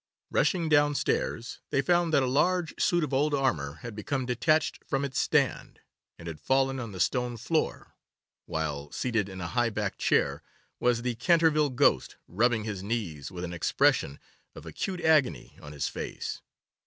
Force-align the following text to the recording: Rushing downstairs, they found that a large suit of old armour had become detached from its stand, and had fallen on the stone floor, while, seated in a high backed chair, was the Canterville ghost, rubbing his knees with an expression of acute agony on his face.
Rushing 0.31 0.67
downstairs, 0.67 1.59
they 1.69 1.83
found 1.83 2.11
that 2.11 2.23
a 2.23 2.25
large 2.25 2.73
suit 2.81 3.03
of 3.03 3.13
old 3.13 3.35
armour 3.35 3.73
had 3.83 3.95
become 3.95 4.25
detached 4.25 4.83
from 4.83 5.05
its 5.05 5.19
stand, 5.19 5.79
and 6.17 6.27
had 6.27 6.39
fallen 6.39 6.79
on 6.79 6.91
the 6.91 6.99
stone 6.99 7.37
floor, 7.37 7.93
while, 8.47 8.91
seated 8.91 9.29
in 9.29 9.39
a 9.41 9.47
high 9.49 9.69
backed 9.69 9.99
chair, 9.99 10.41
was 10.79 11.03
the 11.03 11.13
Canterville 11.13 11.69
ghost, 11.69 12.15
rubbing 12.27 12.63
his 12.63 12.81
knees 12.81 13.29
with 13.31 13.43
an 13.43 13.53
expression 13.53 14.19
of 14.55 14.65
acute 14.65 15.01
agony 15.01 15.55
on 15.61 15.71
his 15.71 15.87
face. 15.87 16.41